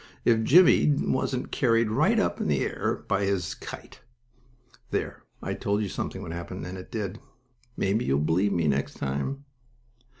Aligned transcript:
if 0.25 0.41
Jimmie 0.41 0.95
wasn't 0.97 1.51
carried 1.51 1.91
right 1.91 2.17
up 2.17 2.41
in 2.41 2.47
the 2.47 2.65
air 2.65 3.03
by 3.07 3.23
his 3.23 3.53
kite! 3.53 4.01
There, 4.89 5.21
I 5.43 5.53
told 5.53 5.83
you 5.83 5.89
something 5.89 6.23
would 6.23 6.33
happen, 6.33 6.65
and 6.65 6.75
it 6.75 6.89
did! 6.91 7.19
Maybe 7.77 8.05
you'll 8.05 8.17
believe 8.21 8.51
me 8.51 8.67
next 8.67 8.95
time. 8.95 9.45